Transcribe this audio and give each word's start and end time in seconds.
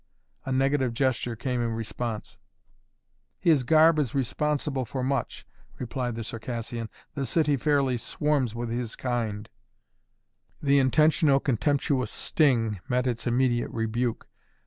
A 0.47 0.51
negative 0.51 0.95
gesture 0.95 1.35
came 1.35 1.61
in 1.61 1.73
response. 1.73 2.39
"His 3.39 3.61
garb 3.61 3.99
is 3.99 4.15
responsible 4.15 4.83
for 4.83 5.03
much," 5.03 5.45
replied 5.77 6.15
the 6.15 6.23
Circassian. 6.23 6.89
"The 7.13 7.23
city 7.23 7.55
fairly 7.55 7.97
swarms 7.99 8.55
with 8.55 8.71
his 8.71 8.95
kind" 8.95 9.47
The 10.59 10.79
intentional 10.79 11.39
contemptuous 11.39 12.09
sting 12.09 12.79
met 12.89 13.05
its 13.05 13.27
immediate 13.27 13.69
rebuke. 13.69 14.27